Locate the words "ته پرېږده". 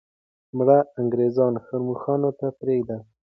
2.39-2.97